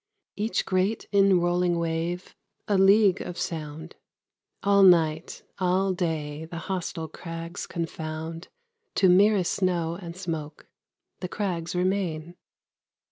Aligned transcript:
Each 0.35 0.65
great 0.65 1.05
inrolling 1.11 1.77
wave, 1.77 2.35
a 2.67 2.75
league 2.75 3.21
of 3.21 3.37
sound, 3.37 3.95
All 4.63 4.81
night, 4.81 5.43
all 5.59 5.93
day, 5.93 6.45
the 6.45 6.57
hostile 6.57 7.07
crags 7.07 7.67
confound 7.67 8.47
To 8.95 9.07
merest 9.07 9.53
snow 9.53 9.93
and 10.01 10.17
smoke. 10.17 10.65
The 11.19 11.29
crags 11.29 11.75
remain. 11.75 12.35